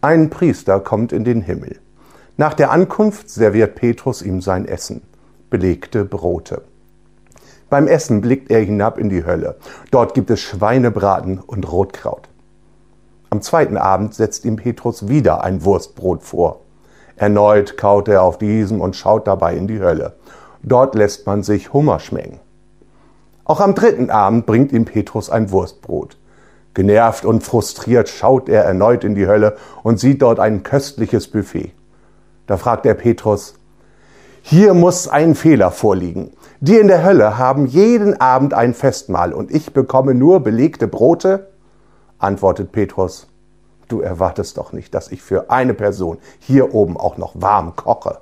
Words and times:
Ein 0.00 0.30
Priester 0.30 0.78
kommt 0.78 1.12
in 1.12 1.24
den 1.24 1.40
Himmel. 1.40 1.80
Nach 2.36 2.54
der 2.54 2.70
Ankunft 2.70 3.28
serviert 3.28 3.74
Petrus 3.74 4.22
ihm 4.22 4.40
sein 4.40 4.64
Essen, 4.64 5.02
belegte 5.50 6.04
Brote. 6.04 6.62
Beim 7.68 7.88
Essen 7.88 8.20
blickt 8.20 8.48
er 8.52 8.60
hinab 8.60 8.96
in 8.96 9.08
die 9.08 9.24
Hölle. 9.24 9.56
Dort 9.90 10.14
gibt 10.14 10.30
es 10.30 10.38
Schweinebraten 10.38 11.40
und 11.40 11.72
Rotkraut. 11.72 12.28
Am 13.30 13.42
zweiten 13.42 13.76
Abend 13.76 14.14
setzt 14.14 14.44
ihm 14.44 14.54
Petrus 14.54 15.08
wieder 15.08 15.42
ein 15.42 15.64
Wurstbrot 15.64 16.22
vor. 16.22 16.60
Erneut 17.16 17.76
kaut 17.76 18.06
er 18.06 18.22
auf 18.22 18.38
diesem 18.38 18.80
und 18.80 18.94
schaut 18.94 19.26
dabei 19.26 19.56
in 19.56 19.66
die 19.66 19.80
Hölle. 19.80 20.14
Dort 20.62 20.94
lässt 20.94 21.26
man 21.26 21.42
sich 21.42 21.72
Hummer 21.72 21.98
schmecken. 21.98 22.38
Auch 23.42 23.58
am 23.58 23.74
dritten 23.74 24.10
Abend 24.10 24.46
bringt 24.46 24.70
ihm 24.70 24.84
Petrus 24.84 25.28
ein 25.28 25.50
Wurstbrot. 25.50 26.16
Genervt 26.78 27.24
und 27.24 27.42
frustriert 27.42 28.08
schaut 28.08 28.48
er 28.48 28.62
erneut 28.62 29.02
in 29.02 29.16
die 29.16 29.26
Hölle 29.26 29.56
und 29.82 29.98
sieht 29.98 30.22
dort 30.22 30.38
ein 30.38 30.62
köstliches 30.62 31.26
Buffet. 31.26 31.72
Da 32.46 32.56
fragt 32.56 32.86
er 32.86 32.94
Petrus, 32.94 33.54
hier 34.42 34.74
muss 34.74 35.08
ein 35.08 35.34
Fehler 35.34 35.72
vorliegen. 35.72 36.30
Die 36.60 36.76
in 36.76 36.86
der 36.86 37.02
Hölle 37.02 37.36
haben 37.36 37.66
jeden 37.66 38.20
Abend 38.20 38.54
ein 38.54 38.74
Festmahl 38.74 39.32
und 39.32 39.50
ich 39.50 39.72
bekomme 39.72 40.14
nur 40.14 40.38
belegte 40.38 40.86
Brote? 40.86 41.48
Antwortet 42.20 42.70
Petrus, 42.70 43.26
du 43.88 44.00
erwartest 44.00 44.56
doch 44.56 44.72
nicht, 44.72 44.94
dass 44.94 45.10
ich 45.10 45.20
für 45.20 45.50
eine 45.50 45.74
Person 45.74 46.18
hier 46.38 46.74
oben 46.74 46.96
auch 46.96 47.16
noch 47.16 47.32
warm 47.34 47.74
koche. 47.74 48.20